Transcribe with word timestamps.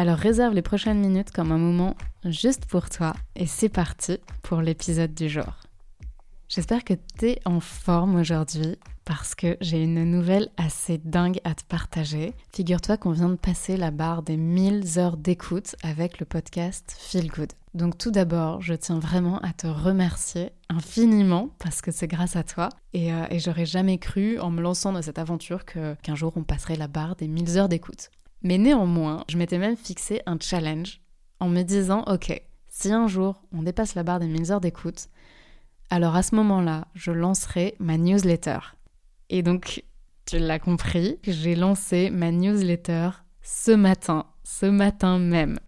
Alors 0.00 0.16
réserve 0.16 0.54
les 0.54 0.62
prochaines 0.62 0.98
minutes 0.98 1.30
comme 1.30 1.52
un 1.52 1.58
moment 1.58 1.94
juste 2.24 2.64
pour 2.64 2.88
toi 2.88 3.12
et 3.36 3.44
c'est 3.44 3.68
parti 3.68 4.16
pour 4.40 4.62
l'épisode 4.62 5.12
du 5.12 5.28
jour. 5.28 5.58
J'espère 6.48 6.84
que 6.84 6.94
tu 7.18 7.26
es 7.26 7.40
en 7.44 7.60
forme 7.60 8.16
aujourd'hui 8.16 8.78
parce 9.04 9.34
que 9.34 9.58
j'ai 9.60 9.82
une 9.82 10.10
nouvelle 10.10 10.48
assez 10.56 10.96
dingue 10.96 11.38
à 11.44 11.54
te 11.54 11.64
partager. 11.64 12.32
Figure-toi 12.50 12.96
qu'on 12.96 13.10
vient 13.10 13.28
de 13.28 13.34
passer 13.34 13.76
la 13.76 13.90
barre 13.90 14.22
des 14.22 14.38
1000 14.38 14.98
heures 14.98 15.18
d'écoute 15.18 15.76
avec 15.82 16.18
le 16.18 16.24
podcast 16.24 16.96
Feel 16.98 17.28
Good. 17.30 17.52
Donc 17.74 17.98
tout 17.98 18.10
d'abord, 18.10 18.62
je 18.62 18.72
tiens 18.72 19.00
vraiment 19.00 19.38
à 19.40 19.52
te 19.52 19.66
remercier 19.66 20.52
infiniment 20.70 21.50
parce 21.58 21.82
que 21.82 21.90
c'est 21.90 22.08
grâce 22.08 22.36
à 22.36 22.42
toi 22.42 22.70
et, 22.94 23.12
euh, 23.12 23.26
j'aurais 23.32 23.66
jamais 23.66 23.98
cru 23.98 24.40
en 24.40 24.50
me 24.50 24.62
lançant 24.62 24.94
dans 24.94 25.02
cette 25.02 25.18
aventure 25.18 25.66
qu'un 25.66 26.14
jour 26.14 26.32
on 26.36 26.42
passerait 26.42 26.76
la 26.76 26.88
barre 26.88 27.16
des 27.16 27.28
1000 27.28 27.58
heures 27.58 27.68
d'écoute. 27.68 28.10
Mais 28.42 28.58
néanmoins, 28.58 29.24
je 29.28 29.36
m'étais 29.36 29.58
même 29.58 29.76
fixé 29.76 30.22
un 30.26 30.38
challenge 30.40 31.00
en 31.40 31.48
me 31.48 31.62
disant, 31.62 32.04
ok, 32.06 32.40
si 32.68 32.92
un 32.92 33.06
jour 33.06 33.42
on 33.52 33.62
dépasse 33.62 33.94
la 33.94 34.02
barre 34.02 34.20
des 34.20 34.26
1000 34.26 34.52
heures 34.52 34.60
d'écoute, 34.60 35.08
alors 35.90 36.16
à 36.16 36.22
ce 36.22 36.34
moment-là, 36.36 36.86
je 36.94 37.10
lancerai 37.10 37.74
ma 37.80 37.98
newsletter. 37.98 38.58
Et 39.28 39.42
donc, 39.42 39.84
tu 40.24 40.38
l'as 40.38 40.58
compris, 40.58 41.18
j'ai 41.24 41.54
lancé 41.54 42.10
ma 42.10 42.30
newsletter 42.30 43.10
ce 43.42 43.72
matin, 43.72 44.26
ce 44.44 44.66
matin 44.66 45.18
même. 45.18 45.58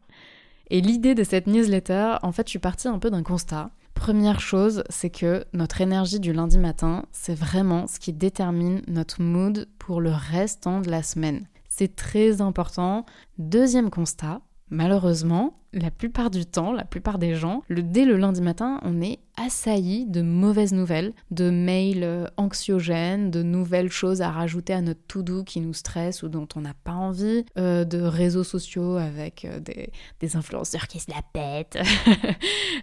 Et 0.71 0.81
l'idée 0.81 1.15
de 1.15 1.25
cette 1.25 1.47
newsletter, 1.47 2.15
en 2.23 2.33
fait, 2.33 2.47
je 2.47 2.51
suis 2.51 2.59
partie 2.59 2.89
un 2.89 2.99
peu 2.99 3.11
d'un 3.11 3.23
constat. 3.23 3.71
Première 3.95 4.41
chose, 4.41 4.85
c'est 4.89 5.11
que 5.11 5.45
notre 5.53 5.81
énergie 5.81 6.19
du 6.19 6.33
lundi 6.33 6.59
matin, 6.59 7.05
c'est 7.13 7.35
vraiment 7.35 7.87
ce 7.87 8.01
qui 8.01 8.13
détermine 8.13 8.83
notre 8.89 9.21
mood 9.21 9.69
pour 9.79 10.01
le 10.01 10.13
restant 10.13 10.81
de 10.81 10.91
la 10.91 11.03
semaine. 11.03 11.47
C'est 11.75 11.97
très 11.97 12.43
important. 12.43 13.07
Deuxième 13.39 13.89
constat, 13.89 14.43
malheureusement, 14.69 15.62
la 15.73 15.91
plupart 15.91 16.31
du 16.31 16.45
temps, 16.47 16.73
la 16.73 16.85
plupart 16.85 17.19
des 17.19 17.35
gens, 17.35 17.63
dès 17.71 18.05
le 18.05 18.17
lundi 18.17 18.43
matin, 18.43 18.79
on 18.83 19.01
est 19.01 19.19
assailli 19.37 20.05
de 20.07 20.21
mauvaises 20.21 20.73
nouvelles, 20.73 21.13
de 21.31 21.51
mails 21.51 22.05
euh, 22.05 22.27
anxiogènes, 22.37 23.31
de 23.31 23.43
nouvelles 23.43 23.91
choses 23.91 24.21
à 24.21 24.31
rajouter 24.31 24.75
à 24.75 24.83
notre 24.83 25.01
to-do 25.09 25.43
qui 25.43 25.61
nous 25.61 25.73
stressent 25.73 26.23
ou 26.23 26.29
dont 26.29 26.47
on 26.55 26.61
n'a 26.61 26.75
pas 26.85 26.93
envie, 26.93 27.45
euh, 27.57 27.85
de 27.85 28.01
réseaux 28.01 28.45
sociaux 28.45 28.97
avec 28.97 29.45
euh, 29.45 29.59
des, 29.61 30.37
influenceurs 30.37 30.87
qui 30.87 30.99
se 30.99 31.11
la 31.11 31.21
pètent, 31.33 31.79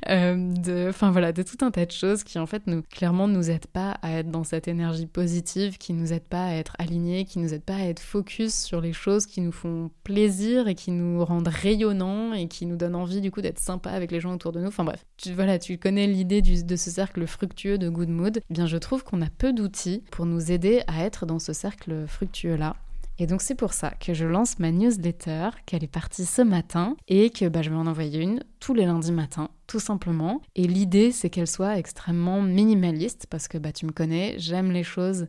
enfin 0.90 1.12
voilà, 1.12 1.32
de 1.32 1.42
tout 1.42 1.64
un 1.66 1.72
tas 1.72 1.86
de 1.86 1.92
choses 1.92 2.24
qui 2.24 2.38
en 2.38 2.46
fait 2.46 2.68
nous, 2.68 2.84
clairement 2.84 3.28
nous 3.28 3.50
aident 3.50 3.66
pas 3.68 3.92
à 4.02 4.12
être 4.20 4.30
dans 4.30 4.44
cette 4.44 4.68
énergie 4.68 5.08
positive, 5.08 5.78
qui 5.78 5.94
nous 5.94 6.14
aident 6.14 6.28
pas 6.30 6.46
à 6.46 6.54
être 6.54 6.76
alignés, 6.80 7.26
qui 7.26 7.40
nous 7.40 7.54
aident 7.54 7.64
pas 7.64 7.78
à 7.78 7.86
être 7.86 8.00
focus 8.00 8.54
sur 8.54 8.82
les 8.82 8.94
choses 8.94 9.26
qui 9.26 9.42
nous 9.42 9.52
font 9.52 9.90
plaisir 10.04 10.68
et 10.68 10.76
qui 10.76 10.92
nous 10.92 11.24
rendent 11.26 11.48
rayonnants 11.48 12.34
et 12.34 12.48
qui 12.48 12.66
nous 12.66 12.76
donne 12.80 12.96
envie 12.96 13.22
du 13.22 13.30
coup 13.30 13.42
d'être 13.42 13.60
sympa 13.60 13.92
avec 13.92 14.12
les 14.12 14.20
gens 14.20 14.34
autour 14.34 14.52
de 14.52 14.60
nous. 14.60 14.68
Enfin 14.68 14.84
bref, 14.84 15.06
tu, 15.18 15.34
voilà, 15.34 15.60
tu 15.60 15.78
connais 15.78 16.08
l'idée 16.08 16.42
de 16.42 16.76
ce 16.76 16.90
cercle 16.90 17.28
fructueux 17.28 17.78
de 17.78 17.90
good 17.90 18.10
mood. 18.10 18.42
Eh 18.50 18.54
bien, 18.54 18.66
je 18.66 18.78
trouve 18.78 19.04
qu'on 19.04 19.22
a 19.22 19.30
peu 19.30 19.54
d'outils 19.54 20.04
pour 20.12 20.26
nous 20.26 20.52
aider 20.52 20.82
à 20.88 21.04
être 21.04 21.26
dans 21.26 21.40
ce 21.40 21.54
cercle 21.54 22.08
fructueux 22.08 22.56
là. 22.56 22.76
Et 23.22 23.28
donc 23.28 23.42
c'est 23.42 23.56
pour 23.56 23.74
ça 23.74 23.92
que 23.92 24.14
je 24.14 24.26
lance 24.26 24.60
ma 24.60 24.72
newsletter, 24.72 25.50
qu'elle 25.66 25.84
est 25.84 25.88
partie 25.88 26.26
ce 26.26 26.42
matin 26.42 26.96
et 27.10 27.30
que 27.30 27.50
bah, 27.50 27.62
je 27.62 27.70
vais 27.70 27.76
en 27.76 27.86
envoyer 27.86 28.22
une 28.22 28.42
tous 28.62 28.74
les 28.74 28.86
lundis 28.86 29.12
matins, 29.12 29.50
tout 29.68 29.82
simplement. 29.82 30.42
Et 30.56 30.68
l'idée 30.68 31.12
c'est 31.12 31.30
qu'elle 31.30 31.48
soit 31.48 31.78
extrêmement 31.78 32.42
minimaliste 32.42 33.28
parce 33.30 33.50
que 33.50 33.58
bah, 33.58 33.74
tu 33.74 33.86
me 33.86 33.92
connais, 33.92 34.36
j'aime 34.38 34.72
les 34.72 34.84
choses 34.84 35.28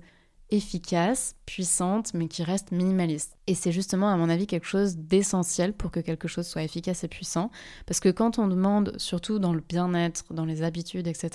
efficace, 0.51 1.37
puissante, 1.47 2.13
mais 2.15 2.29
qui 2.29 2.43
reste 2.43 2.73
minimaliste. 2.73 3.37
Et 3.47 3.55
c'est 3.55 3.73
justement, 3.73 4.09
à 4.09 4.17
mon 4.17 4.29
avis, 4.29 4.47
quelque 4.47 4.67
chose 4.67 4.97
d'essentiel 4.97 5.73
pour 5.73 5.91
que 5.91 6.01
quelque 6.01 6.29
chose 6.29 6.47
soit 6.47 6.63
efficace 6.63 7.05
et 7.05 7.09
puissant. 7.09 7.51
Parce 7.87 8.01
que 8.01 8.09
quand 8.09 8.39
on 8.39 8.49
demande, 8.49 8.95
surtout 8.99 9.39
dans 9.39 9.53
le 9.53 9.61
bien-être, 9.61 10.25
dans 10.33 10.45
les 10.45 10.63
habitudes, 10.63 11.07
etc., 11.07 11.31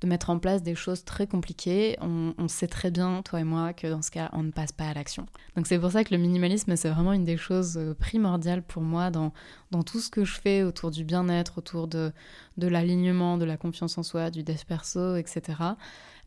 de 0.00 0.06
mettre 0.06 0.30
en 0.30 0.38
place 0.38 0.62
des 0.62 0.74
choses 0.74 1.04
très 1.04 1.26
compliquées, 1.26 1.96
on, 2.00 2.48
sait 2.48 2.66
très 2.66 2.90
bien, 2.90 3.22
toi 3.22 3.40
et 3.40 3.44
moi, 3.44 3.72
que 3.72 3.86
dans 3.86 4.02
ce 4.02 4.10
cas, 4.10 4.30
on 4.32 4.42
ne 4.42 4.50
passe 4.50 4.72
pas 4.72 4.88
à 4.88 4.94
l'action. 4.94 5.26
Donc 5.56 5.66
c'est 5.66 5.78
pour 5.78 5.90
ça 5.90 6.04
que 6.04 6.14
le 6.14 6.20
minimalisme, 6.20 6.76
c'est 6.76 6.90
vraiment 6.90 7.12
une 7.12 7.24
des 7.24 7.36
choses 7.36 7.76
euh, 7.76 7.94
primordiales 7.94 8.62
pour 8.62 8.82
moi 8.82 9.10
dans, 9.10 9.32
tout 9.84 10.00
ce 10.00 10.10
que 10.10 10.24
je 10.24 10.38
fais 10.40 10.62
autour 10.62 10.90
du 10.90 11.04
bien-être, 11.04 11.58
autour 11.58 11.86
de, 11.86 12.12
de 12.56 12.66
l'alignement, 12.66 13.38
de 13.38 13.44
la 13.44 13.56
confiance 13.56 13.98
en 13.98 14.02
soi, 14.02 14.30
du 14.30 14.42
dev 14.42 14.64
perso, 14.66 15.16
etc. 15.16 15.54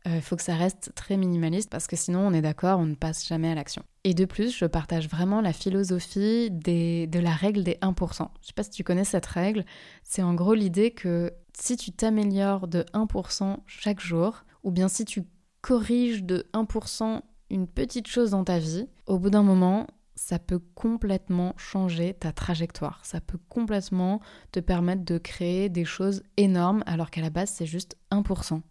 Il 0.05 0.11
euh, 0.11 0.21
faut 0.21 0.35
que 0.35 0.43
ça 0.43 0.55
reste 0.55 0.91
très 0.95 1.17
minimaliste 1.17 1.69
parce 1.69 1.87
que 1.87 1.95
sinon, 1.95 2.25
on 2.25 2.33
est 2.33 2.41
d'accord, 2.41 2.79
on 2.79 2.85
ne 2.85 2.95
passe 2.95 3.27
jamais 3.27 3.51
à 3.51 3.55
l'action. 3.55 3.83
Et 4.03 4.13
de 4.13 4.25
plus, 4.25 4.55
je 4.55 4.65
partage 4.65 5.09
vraiment 5.09 5.41
la 5.41 5.53
philosophie 5.53 6.49
de 6.51 7.19
la 7.19 7.31
règle 7.31 7.63
des 7.63 7.77
1%. 7.81 8.27
Je 8.41 8.47
sais 8.47 8.53
pas 8.53 8.63
si 8.63 8.69
tu 8.69 8.83
connais 8.83 9.03
cette 9.03 9.25
règle. 9.25 9.65
C'est 10.03 10.23
en 10.23 10.33
gros 10.33 10.53
l'idée 10.53 10.91
que 10.91 11.31
si 11.57 11.75
tu 11.75 11.91
t'améliores 11.91 12.67
de 12.67 12.83
1% 12.93 13.57
chaque 13.67 13.99
jour, 13.99 14.45
ou 14.63 14.71
bien 14.71 14.87
si 14.87 15.05
tu 15.05 15.23
corriges 15.61 16.23
de 16.23 16.47
1% 16.53 17.21
une 17.49 17.67
petite 17.67 18.07
chose 18.07 18.31
dans 18.31 18.43
ta 18.43 18.59
vie, 18.59 18.87
au 19.05 19.19
bout 19.19 19.29
d'un 19.29 19.43
moment, 19.43 19.87
ça 20.15 20.37
peut 20.39 20.59
complètement 20.75 21.53
changer 21.57 22.13
ta 22.13 22.31
trajectoire. 22.31 22.99
Ça 23.03 23.21
peut 23.21 23.39
complètement 23.49 24.21
te 24.51 24.59
permettre 24.59 25.03
de 25.03 25.17
créer 25.17 25.69
des 25.69 25.85
choses 25.85 26.23
énormes 26.37 26.83
alors 26.85 27.09
qu'à 27.09 27.21
la 27.21 27.29
base 27.29 27.49
c'est 27.49 27.65
juste 27.65 27.97
1% 28.11 28.61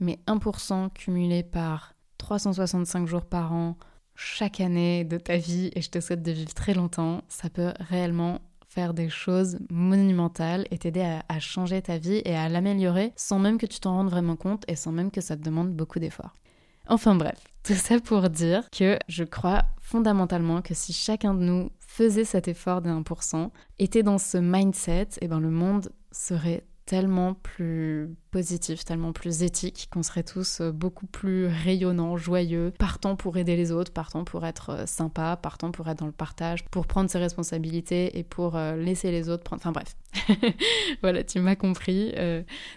mais 0.00 0.18
1% 0.26 0.90
cumulé 0.92 1.42
par 1.42 1.94
365 2.18 3.06
jours 3.06 3.24
par 3.24 3.52
an 3.52 3.76
chaque 4.14 4.60
année 4.60 5.04
de 5.04 5.16
ta 5.16 5.36
vie 5.36 5.70
et 5.74 5.80
je 5.80 5.90
te 5.90 6.00
souhaite 6.00 6.22
de 6.22 6.32
vivre 6.32 6.52
très 6.52 6.74
longtemps, 6.74 7.22
ça 7.28 7.48
peut 7.48 7.72
réellement 7.78 8.40
faire 8.68 8.94
des 8.94 9.08
choses 9.08 9.58
monumentales 9.70 10.66
et 10.70 10.78
t'aider 10.78 11.18
à, 11.28 11.40
changer 11.40 11.82
ta 11.82 11.98
vie 11.98 12.22
et 12.24 12.36
à 12.36 12.48
l'améliorer 12.48 13.12
sans 13.16 13.38
même 13.38 13.58
que 13.58 13.66
tu 13.66 13.80
t'en 13.80 13.94
rendes 13.94 14.10
vraiment 14.10 14.36
compte 14.36 14.64
et 14.68 14.76
sans 14.76 14.92
même 14.92 15.10
que 15.10 15.20
ça 15.20 15.36
te 15.36 15.42
demande 15.42 15.72
beaucoup 15.72 15.98
d'efforts. 15.98 16.34
Enfin 16.86 17.14
bref, 17.14 17.42
tout 17.62 17.74
ça 17.74 17.98
pour 17.98 18.28
dire 18.28 18.68
que 18.70 18.98
je 19.08 19.24
crois 19.24 19.64
fondamentalement 19.80 20.62
que 20.62 20.74
si 20.74 20.92
chacun 20.92 21.34
de 21.34 21.42
nous 21.42 21.70
faisait 21.78 22.24
cet 22.24 22.46
effort 22.46 22.80
des 22.80 22.90
1%, 22.90 23.50
était 23.78 24.02
dans 24.02 24.18
ce 24.18 24.38
mindset, 24.38 25.02
et 25.02 25.18
eh 25.22 25.28
ben 25.28 25.40
le 25.40 25.50
monde 25.50 25.90
serait 26.12 26.64
tellement 26.90 27.34
plus 27.34 28.16
positif, 28.32 28.84
tellement 28.84 29.12
plus 29.12 29.44
éthique, 29.44 29.86
qu'on 29.92 30.02
serait 30.02 30.24
tous 30.24 30.60
euh, 30.60 30.72
beaucoup 30.72 31.06
plus 31.06 31.46
rayonnants, 31.46 32.16
joyeux, 32.16 32.72
partant 32.80 33.14
pour 33.14 33.36
aider 33.36 33.54
les 33.54 33.70
autres, 33.70 33.92
partant 33.92 34.24
pour 34.24 34.44
être 34.44 34.70
euh, 34.70 34.86
sympa, 34.86 35.38
partant 35.40 35.70
pour 35.70 35.88
être 35.88 36.00
dans 36.00 36.06
le 36.06 36.12
partage, 36.12 36.64
pour 36.64 36.88
prendre 36.88 37.08
ses 37.08 37.18
responsabilités 37.18 38.18
et 38.18 38.24
pour 38.24 38.56
euh, 38.56 38.74
laisser 38.74 39.12
les 39.12 39.28
autres 39.28 39.44
prendre... 39.44 39.62
Enfin 39.62 39.70
bref, 39.70 39.96
voilà, 41.00 41.22
tu 41.22 41.38
m'as 41.38 41.54
compris. 41.54 42.12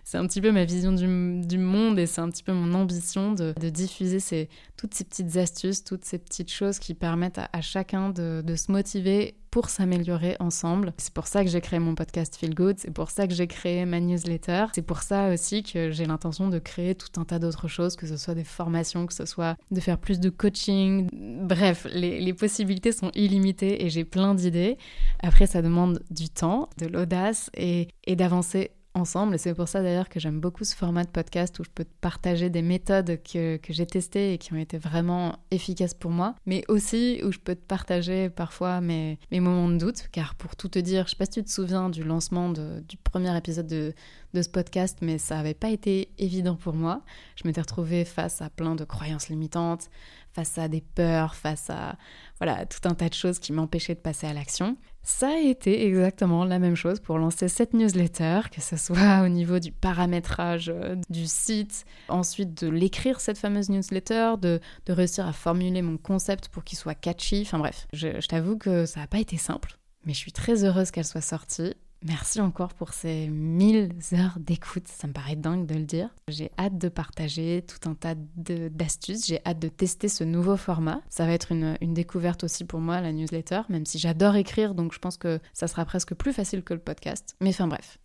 c'est 0.04 0.20
un 0.20 0.28
petit 0.28 0.42
peu 0.42 0.52
ma 0.52 0.64
vision 0.64 0.92
du, 0.92 1.58
monde 1.58 1.98
et 1.98 2.06
c'est 2.06 2.22
un 2.22 2.30
petit 2.30 2.44
peu 2.44 2.54
mon 2.54 2.76
ambition 2.76 3.32
de, 3.32 3.52
diffuser 3.70 4.48
toutes 4.78 4.94
ces 4.94 5.06
petites 5.06 5.38
astuces, 5.38 5.84
toutes 5.84 6.06
ces 6.06 6.20
petites 6.20 6.52
choses 6.52 6.78
qui 6.78 6.94
permettent 6.94 7.40
à, 7.52 7.62
chacun 7.62 8.12
de 8.12 8.56
se 8.56 8.72
motiver 8.72 9.38
pour 9.54 9.70
s'améliorer 9.70 10.36
ensemble. 10.40 10.94
C'est 10.98 11.14
pour 11.14 11.28
ça 11.28 11.44
que 11.44 11.50
j'ai 11.52 11.62
créé 11.62 11.78
mon 11.78 11.94
podcast 11.94 12.36
Feel 12.36 12.56
Good, 12.56 12.80
c'est 12.80 12.90
pour 12.90 13.12
ça 13.12 13.28
que 13.28 13.36
j'ai 13.36 13.46
créé 13.46 13.86
ma 13.86 14.00
newsletter, 14.00 14.66
c'est 14.74 14.82
pour 14.82 15.04
ça 15.04 15.32
aussi 15.32 15.62
que 15.62 15.92
j'ai 15.92 16.08
l'intention 16.08 16.50
de 16.50 16.58
créer 16.58 16.96
tout 16.96 17.22
un 17.22 17.24
tas 17.24 17.38
d'autres 17.38 17.68
choses, 17.68 17.96
que 17.96 18.08
ce 18.08 18.18
soit 18.18 18.34
des 18.34 18.46
formations, 18.46 19.06
que 19.06 19.14
ce 19.14 19.28
soit 19.28 19.56
de 19.70 19.80
faire 19.80 20.00
plus 20.00 20.20
de 20.20 20.32
coaching. 20.32 21.08
Bref, 21.14 21.86
les, 21.94 22.34
possibilités 22.34 22.92
sont 22.92 23.12
illimitées 23.14 23.86
et 23.86 23.92
j'ai 23.92 24.06
plein 24.06 24.34
d'idées. 24.34 24.80
Après, 25.22 25.46
ça 25.46 25.62
demande 25.62 26.02
du 26.10 26.30
temps, 26.30 26.68
de 26.80 26.88
l'audace 26.88 27.52
et, 27.56 27.90
et 28.06 28.16
d'avancer 28.16 28.72
ensemble. 28.96 29.36
Et 29.36 29.38
c'est 29.38 29.54
pour 29.54 29.68
ça 29.68 29.82
d'ailleurs 29.82 30.10
que 30.10 30.20
j'aime 30.20 30.40
beaucoup 30.40 30.64
ce 30.64 30.76
format 30.76 31.04
de 31.04 31.10
podcast 31.10 31.58
où 31.60 31.64
je 31.64 31.70
peux 31.74 31.84
te 31.84 31.94
partager 32.02 32.50
des 32.50 32.62
méthodes 32.62 33.20
que, 33.24 33.58
que 33.58 33.74
j'ai 33.74 33.86
testées 33.86 34.34
et 34.34 34.38
qui 34.38 34.54
ont 34.54 34.58
été 34.58 34.78
vraiment 34.78 35.38
efficaces 35.52 35.94
pour 35.94 36.12
moi, 36.12 36.36
mais 36.46 36.64
aussi 36.68 37.22
où 37.24 37.32
je 37.32 37.40
peux 37.40 37.56
te 37.56 37.66
partager 37.66 38.30
parfois 38.30 38.82
mes, 38.82 39.20
mes 39.32 39.40
moments 39.40 39.70
de 39.70 39.78
doute, 39.78 40.08
car 40.12 40.36
pour 40.36 40.56
tout 40.56 40.70
te 40.70 40.80
dire, 40.80 41.06
je 41.06 41.12
sais 41.12 41.16
pas 41.16 41.26
si 41.26 41.32
tu 41.32 41.44
te 41.44 41.52
souviens 41.52 41.90
du 41.90 42.04
lancement 42.04 42.50
du 42.50 42.98
premier 43.04 43.36
épisode 43.38 43.68
de, 43.68 43.94
de 44.34 44.42
ce 44.42 44.50
podcast, 44.50 45.00
mais 45.02 45.18
ça 45.18 45.36
n'avait 45.36 45.54
pas 45.54 45.70
été 45.70 46.10
évident 46.18 46.56
pour 46.56 46.74
moi. 46.74 47.02
Je 47.36 47.48
m'étais 47.48 47.62
retrouvée 47.62 48.06
face 48.06 48.42
à 48.42 48.50
plein 48.50 48.76
de 48.76 48.84
croyances 48.84 49.30
limitantes, 49.30 49.90
face 50.34 50.58
à 50.58 50.68
des 50.68 50.82
peurs, 50.82 51.36
face 51.36 51.70
à 51.70 51.96
voilà 52.40 52.66
tout 52.66 52.88
un 52.88 52.96
tas 52.96 53.10
de 53.10 53.14
choses 53.14 53.40
qui 53.40 53.54
m'empêchaient 53.54 53.96
de 53.96 54.00
passer 54.00 54.28
à 54.28 54.34
l'action. 54.34 54.78
Ça 55.06 55.28
a 55.28 55.38
été 55.38 55.86
exactement 55.86 56.46
la 56.46 56.60
même 56.60 56.76
chose 56.76 57.02
pour 57.02 57.18
lancer 57.18 57.50
cette 57.50 57.74
newsletter, 57.74 58.42
que 58.50 58.62
ce 58.62 58.78
soit 58.78 59.22
au 59.26 59.28
niveau 59.28 59.60
du 59.60 59.74
paramétrage 59.74 60.70
euh, 60.74 60.96
du 61.10 61.28
site, 61.28 61.84
ensuite 62.08 62.64
de 62.64 62.70
l'écrire 62.70 63.20
cette 63.20 63.38
fameuse 63.38 63.70
newsletter, 63.70 64.36
de, 64.42 64.62
réussir 64.88 65.28
à 65.28 65.34
formuler 65.34 65.82
mon 65.82 65.98
concept 65.98 66.48
pour 66.48 66.64
qu'il 66.64 66.78
soit 66.78 66.96
catchy, 66.96 67.42
enfin 67.46 67.60
bref, 67.60 67.86
je 67.92 68.26
t'avoue 68.28 68.58
que 68.58 68.86
ça 68.86 69.02
n'a 69.02 69.08
pas 69.08 69.20
été 69.20 69.36
simple, 69.36 69.78
mais 70.06 70.14
je 70.14 70.20
suis 70.20 70.32
très 70.32 70.64
heureuse 70.64 70.92
qu'elle 70.92 71.06
soit 71.06 71.22
sortie 71.22 71.74
Merci 72.06 72.42
encore 72.42 72.74
pour 72.74 72.92
ces 72.94 73.30
1000 73.30 73.94
heures 74.14 74.38
d'écoute, 74.38 74.90
ça 74.90 75.08
me 75.08 75.14
paraît 75.14 75.38
dingue 75.38 75.66
de 75.66 75.76
le 75.76 75.86
dire. 75.86 76.10
J'ai 76.28 76.52
hâte 76.60 76.78
de 76.78 76.90
partager 76.90 77.64
tout 77.66 77.90
un 77.90 77.94
tas 77.94 78.16
d'astuces, 78.36 79.26
j'ai 79.26 79.40
hâte 79.46 79.60
de 79.60 79.70
tester 79.70 80.10
ce 80.10 80.26
nouveau 80.26 80.58
format. 80.58 81.02
Ça 81.10 81.26
va 81.26 81.32
être 81.32 81.54
une, 81.54 81.78
une, 81.80 81.94
découverte 81.94 82.44
aussi 82.44 82.66
pour 82.66 82.82
moi, 82.82 83.00
la 83.00 83.14
newsletter, 83.14 83.62
même 83.70 83.86
si 83.86 84.00
j'adore 84.00 84.36
écrire, 84.36 84.76
donc 84.76 84.94
je 84.94 85.00
pense 85.00 85.16
que 85.16 85.40
ça 85.54 85.68
sera 85.68 85.86
presque 85.86 86.14
plus 86.14 86.34
facile 86.34 86.64
que 86.64 86.74
le 86.74 86.82
podcast. 86.82 87.38
Mais 87.40 87.52
enfin 87.52 87.68
bref. 87.68 88.00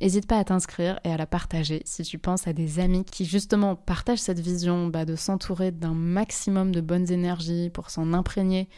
N'hésite 0.00 0.26
pas 0.26 0.38
à 0.38 0.44
t'inscrire 0.44 1.00
et 1.02 1.10
à 1.10 1.16
la 1.16 1.26
partager 1.26 1.82
si 1.84 2.02
tu 2.02 2.18
penses 2.18 2.46
à 2.46 2.52
des 2.52 2.78
amis 2.78 3.04
qui 3.04 3.24
justement 3.24 3.74
partagent 3.74 4.20
cette 4.20 4.38
vision 4.38 4.86
bah, 4.86 5.04
de 5.04 5.16
s'entourer 5.16 5.72
d'un 5.72 5.94
maximum 5.94 6.70
de 6.70 6.80
bonnes 6.80 7.10
énergies 7.10 7.70
pour 7.70 7.90
s'en 7.90 8.12
imprégner 8.12 8.68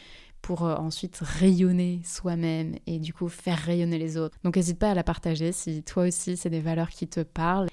pour 0.42 0.64
euh, 0.64 0.74
ensuite 0.76 1.18
rayonner 1.22 2.00
soi-même 2.04 2.76
et 2.86 2.98
du 2.98 3.12
coup 3.12 3.28
faire 3.28 3.58
rayonner 3.58 3.98
les 3.98 4.16
autres. 4.16 4.38
Donc 4.44 4.56
n'hésite 4.56 4.78
pas 4.78 4.90
à 4.90 4.94
la 4.94 5.04
partager 5.04 5.52
si 5.52 5.82
toi 5.82 6.04
aussi 6.04 6.36
c'est 6.36 6.50
des 6.50 6.60
valeurs 6.60 6.90
qui 6.90 7.08
te 7.08 7.20
parlent. 7.20 7.68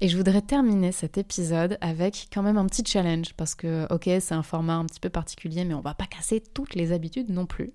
Et 0.00 0.08
je 0.08 0.16
voudrais 0.16 0.42
terminer 0.42 0.92
cet 0.92 1.18
épisode 1.18 1.78
avec 1.80 2.28
quand 2.32 2.42
même 2.42 2.58
un 2.58 2.66
petit 2.66 2.84
challenge 2.84 3.34
parce 3.34 3.54
que 3.54 3.86
ok 3.90 4.04
c'est 4.20 4.32
un 4.32 4.42
format 4.42 4.74
un 4.74 4.86
petit 4.86 5.00
peu 5.00 5.10
particulier 5.10 5.64
mais 5.64 5.74
on 5.74 5.80
va 5.80 5.94
pas 5.94 6.06
casser 6.06 6.40
toutes 6.40 6.74
les 6.74 6.92
habitudes 6.92 7.30
non 7.30 7.46
plus. 7.46 7.72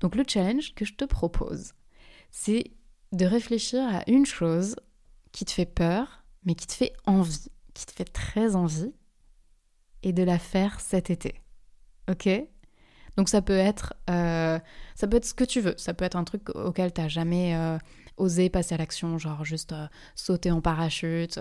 Donc 0.00 0.14
le 0.14 0.24
challenge 0.26 0.74
que 0.74 0.84
je 0.84 0.94
te 0.94 1.04
propose 1.04 1.72
c'est 2.30 2.70
de 3.12 3.26
réfléchir 3.26 3.82
à 3.82 4.02
une 4.06 4.26
chose 4.26 4.76
qui 5.32 5.44
te 5.44 5.50
fait 5.50 5.66
peur 5.66 6.24
mais 6.44 6.54
qui 6.54 6.66
te 6.66 6.72
fait 6.72 6.92
envie, 7.06 7.48
qui 7.74 7.86
te 7.86 7.92
fait 7.92 8.04
très 8.04 8.56
envie 8.56 8.92
et 10.02 10.12
de 10.12 10.22
la 10.22 10.38
faire 10.38 10.80
cet 10.80 11.10
été. 11.10 11.40
Ok? 12.10 12.28
Donc 13.16 13.28
ça 13.28 13.42
peut 13.42 13.56
être, 13.56 13.94
euh, 14.10 14.58
ça 14.94 15.06
peut 15.06 15.16
être 15.16 15.26
ce 15.26 15.34
que 15.34 15.44
tu 15.44 15.60
veux. 15.60 15.74
Ça 15.76 15.94
peut 15.94 16.04
être 16.04 16.16
un 16.16 16.24
truc 16.24 16.48
auquel 16.54 16.92
tu 16.92 17.00
n'as 17.00 17.08
jamais 17.08 17.54
euh, 17.54 17.78
osé 18.16 18.48
passer 18.48 18.74
à 18.74 18.78
l'action, 18.78 19.18
genre 19.18 19.44
juste 19.44 19.72
euh, 19.72 19.86
sauter 20.14 20.50
en 20.50 20.60
parachute, 20.60 21.38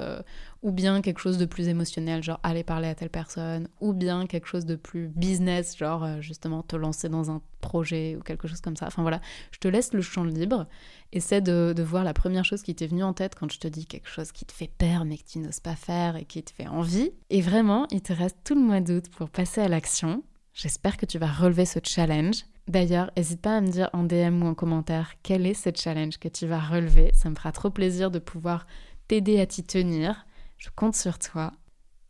ou 0.64 0.72
bien 0.72 1.02
quelque 1.02 1.20
chose 1.20 1.38
de 1.38 1.46
plus 1.46 1.68
émotionnel, 1.68 2.24
genre 2.24 2.40
aller 2.44 2.64
parler 2.64 2.90
à 2.90 2.96
telle 2.96 3.10
personne, 3.10 3.68
ou 3.80 3.94
bien 3.94 4.28
quelque 4.28 4.48
chose 4.48 4.66
de 4.66 4.76
plus 4.76 5.08
business, 5.08 5.78
genre 5.78 6.22
justement 6.22 6.62
te 6.62 6.76
lancer 6.76 7.08
dans 7.10 7.32
un 7.32 7.42
projet 7.62 8.18
ou 8.18 8.22
quelque 8.22 8.48
chose 8.48 8.60
comme 8.60 8.76
ça. 8.76 8.88
Enfin 8.88 9.02
voilà, 9.02 9.22
je 9.52 9.60
te 9.60 9.68
laisse 9.68 9.94
le 9.94 10.02
champ 10.02 10.24
libre. 10.24 10.68
Essaie 11.14 11.42
de, 11.42 11.74
de 11.76 11.84
voir 11.84 12.04
la 12.04 12.14
première 12.14 12.46
chose 12.46 12.64
qui 12.64 12.74
t'est 12.74 12.88
venue 12.88 13.04
en 13.04 13.14
tête 13.14 13.36
quand 13.36 13.52
je 13.52 13.60
te 13.60 13.68
dis 13.68 13.86
quelque 13.86 14.08
chose 14.08 14.32
qui 14.32 14.46
te 14.46 14.54
fait 14.54 14.72
peur 14.78 15.04
mais 15.04 15.18
que 15.18 15.26
tu 15.26 15.40
n'oses 15.40 15.60
pas 15.60 15.76
faire 15.76 16.16
et 16.16 16.26
qui 16.26 16.42
te 16.42 16.52
fait 16.52 16.68
envie. 16.68 17.12
Et 17.30 17.42
vraiment, 17.42 17.86
il 17.92 18.02
te 18.02 18.14
reste 18.14 18.38
tout 18.44 18.56
le 18.56 18.62
mois 18.62 18.80
d'août 18.80 19.06
pour 19.16 19.30
passer 19.30 19.62
à 19.62 19.68
l'action. 19.68 20.24
J'espère 20.54 20.98
que 20.98 21.06
tu 21.06 21.18
vas 21.18 21.32
relever 21.32 21.66
ce 21.66 21.80
challenge. 21.84 22.44
D'ailleurs, 22.68 23.12
n'hésite 23.18 23.42
pas 23.42 23.58
à 23.58 23.62
me 23.62 23.70
dire 23.70 23.90
en 23.94 24.04
DM 24.04 24.44
ou 24.44 24.48
en 24.48 24.54
commentaire 24.54 25.14
quel 25.24 25.46
est 25.46 25.54
ce 25.54 25.70
challenge 25.76 26.20
que 26.20 26.28
tu 26.28 26.48
vas 26.48 26.60
relever. 26.60 27.12
Ça 27.14 27.30
me 27.30 27.36
fera 27.36 27.52
trop 27.52 27.70
plaisir 27.70 28.12
de 28.12 28.20
pouvoir 28.20 28.68
t'aider 29.08 29.40
à 29.40 29.46
t'y 29.46 29.64
tenir. 29.64 30.26
Je 30.58 30.70
compte 30.76 30.96
sur 30.96 31.20
toi. 31.20 31.52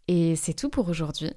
Et 0.08 0.36
c'est 0.36 0.54
tout 0.54 0.70
pour 0.70 0.90
aujourd'hui. 0.90 1.32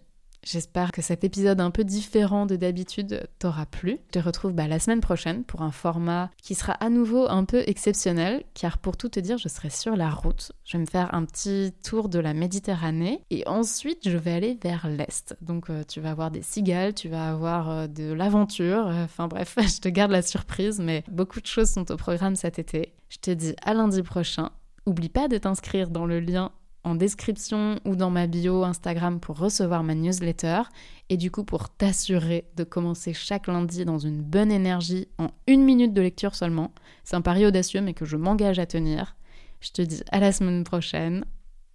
J'espère 0.44 0.92
que 0.92 1.02
cet 1.02 1.24
épisode 1.24 1.60
un 1.60 1.70
peu 1.70 1.84
différent 1.84 2.46
de 2.46 2.56
d'habitude 2.56 3.26
t'aura 3.38 3.64
plu. 3.66 3.98
Je 4.06 4.20
te 4.20 4.24
retrouve 4.24 4.52
bah, 4.52 4.68
la 4.68 4.78
semaine 4.78 5.00
prochaine 5.00 5.42
pour 5.42 5.62
un 5.62 5.70
format 5.70 6.30
qui 6.42 6.54
sera 6.54 6.74
à 6.74 6.90
nouveau 6.90 7.26
un 7.28 7.44
peu 7.44 7.62
exceptionnel, 7.66 8.44
car 8.52 8.78
pour 8.78 8.96
tout 8.96 9.08
te 9.08 9.20
dire, 9.20 9.38
je 9.38 9.48
serai 9.48 9.70
sur 9.70 9.96
la 9.96 10.10
route. 10.10 10.52
Je 10.64 10.76
vais 10.76 10.82
me 10.82 10.88
faire 10.88 11.14
un 11.14 11.24
petit 11.24 11.72
tour 11.82 12.08
de 12.08 12.18
la 12.18 12.34
Méditerranée 12.34 13.20
et 13.30 13.46
ensuite 13.48 14.08
je 14.08 14.18
vais 14.18 14.32
aller 14.32 14.58
vers 14.62 14.86
l'Est. 14.88 15.34
Donc 15.40 15.70
euh, 15.70 15.82
tu 15.88 16.00
vas 16.00 16.10
avoir 16.10 16.30
des 16.30 16.42
cigales, 16.42 16.94
tu 16.94 17.08
vas 17.08 17.30
avoir 17.30 17.70
euh, 17.70 17.86
de 17.86 18.12
l'aventure, 18.12 18.86
enfin 18.86 19.28
bref, 19.28 19.56
je 19.58 19.80
te 19.80 19.88
garde 19.88 20.10
la 20.10 20.22
surprise, 20.22 20.78
mais 20.78 21.04
beaucoup 21.10 21.40
de 21.40 21.46
choses 21.46 21.70
sont 21.70 21.90
au 21.90 21.96
programme 21.96 22.36
cet 22.36 22.58
été. 22.58 22.92
Je 23.08 23.18
te 23.18 23.30
dis 23.30 23.54
à 23.64 23.72
lundi 23.72 24.02
prochain. 24.02 24.50
Oublie 24.86 25.08
pas 25.08 25.28
de 25.28 25.38
t'inscrire 25.38 25.88
dans 25.88 26.04
le 26.04 26.20
lien 26.20 26.52
en 26.84 26.94
description 26.94 27.78
ou 27.84 27.96
dans 27.96 28.10
ma 28.10 28.26
bio 28.26 28.62
Instagram 28.64 29.20
pour 29.20 29.38
recevoir 29.38 29.82
ma 29.82 29.94
newsletter 29.94 30.62
et 31.08 31.16
du 31.16 31.30
coup 31.30 31.44
pour 31.44 31.68
t'assurer 31.68 32.46
de 32.56 32.64
commencer 32.64 33.12
chaque 33.12 33.46
lundi 33.46 33.84
dans 33.84 33.98
une 33.98 34.22
bonne 34.22 34.52
énergie 34.52 35.08
en 35.18 35.28
une 35.46 35.64
minute 35.64 35.92
de 35.92 36.00
lecture 36.00 36.34
seulement. 36.34 36.72
C'est 37.04 37.16
un 37.16 37.22
pari 37.22 37.44
audacieux 37.44 37.80
mais 37.80 37.94
que 37.94 38.04
je 38.04 38.16
m'engage 38.16 38.58
à 38.58 38.66
tenir. 38.66 39.16
Je 39.60 39.70
te 39.70 39.82
dis 39.82 40.02
à 40.12 40.20
la 40.20 40.32
semaine 40.32 40.64
prochaine. 40.64 41.24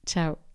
Ciao 0.06 0.40